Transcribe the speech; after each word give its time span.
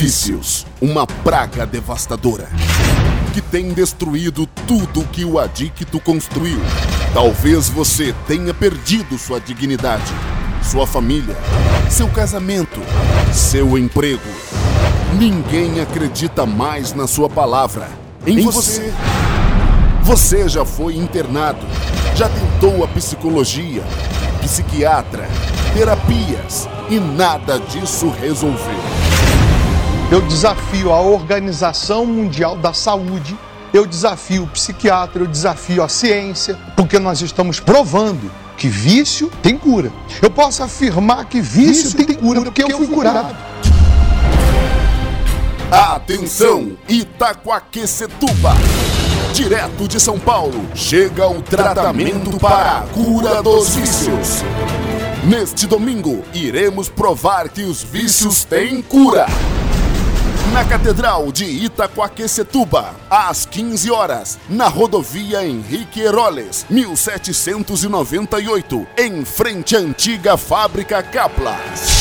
Vícios, 0.00 0.66
uma 0.80 1.06
praga 1.06 1.66
devastadora 1.66 2.48
que 3.34 3.42
tem 3.42 3.74
destruído 3.74 4.46
tudo 4.66 5.04
que 5.04 5.26
o 5.26 5.38
adicto 5.38 6.00
construiu. 6.00 6.58
Talvez 7.12 7.68
você 7.68 8.14
tenha 8.26 8.54
perdido 8.54 9.18
sua 9.18 9.38
dignidade, 9.38 10.10
sua 10.62 10.86
família, 10.86 11.36
seu 11.90 12.08
casamento, 12.08 12.80
seu 13.30 13.76
emprego. 13.76 14.22
Ninguém 15.18 15.82
acredita 15.82 16.46
mais 16.46 16.94
na 16.94 17.06
sua 17.06 17.28
palavra. 17.28 17.86
Em, 18.26 18.40
você. 18.40 18.90
Você 20.04 20.48
já 20.48 20.64
foi 20.64 20.96
internado, 20.96 21.66
já 22.16 22.26
tentou 22.30 22.82
a 22.82 22.88
psicologia, 22.88 23.82
psiquiatra, 24.40 25.28
terapias 25.74 26.66
e 26.88 26.98
nada 26.98 27.58
disso 27.58 28.08
resolveu. 28.08 28.89
Eu 30.10 30.20
desafio 30.22 30.92
a 30.92 31.00
Organização 31.00 32.04
Mundial 32.04 32.56
da 32.56 32.72
Saúde, 32.72 33.38
eu 33.72 33.86
desafio 33.86 34.42
o 34.42 34.46
psiquiatra, 34.48 35.22
eu 35.22 35.26
desafio 35.28 35.84
a 35.84 35.88
ciência, 35.88 36.58
porque 36.74 36.98
nós 36.98 37.22
estamos 37.22 37.60
provando 37.60 38.28
que 38.56 38.66
vício 38.66 39.30
tem 39.40 39.56
cura. 39.56 39.92
Eu 40.20 40.28
posso 40.28 40.64
afirmar 40.64 41.26
que 41.26 41.40
vício, 41.40 41.84
vício 41.84 41.96
tem, 41.96 42.06
tem, 42.06 42.16
cura 42.16 42.40
porque, 42.40 42.60
porque 42.60 42.72
eu 42.72 42.78
fui 42.78 42.88
curado. 42.88 43.28
curado. 43.28 43.36
Atenção, 45.70 46.72
Itaquaquecetuba! 46.88 48.54
Direto 49.32 49.86
de 49.86 50.00
São 50.00 50.18
Paulo, 50.18 50.66
chega 50.74 51.28
o 51.28 51.40
tratamento 51.40 52.36
para 52.40 52.78
a 52.78 52.80
cura 52.80 53.40
dos 53.44 53.76
vícios. 53.76 54.42
Neste 55.22 55.68
domingo, 55.68 56.24
iremos 56.34 56.88
provar 56.88 57.48
que 57.48 57.62
os 57.62 57.80
vícios 57.80 58.42
têm 58.42 58.82
cura 58.82 59.26
na 60.52 60.64
Catedral 60.64 61.30
de 61.30 61.44
Itaquaquecetuba, 61.44 62.96
às 63.08 63.46
15 63.46 63.88
horas, 63.90 64.38
na 64.48 64.66
rodovia 64.68 65.46
Henrique 65.46 66.00
Heroles, 66.00 66.66
1798, 66.68 68.86
em 68.98 69.24
frente 69.24 69.76
à 69.76 69.78
antiga 69.78 70.36
fábrica 70.36 71.00
Caplas. 71.02 71.99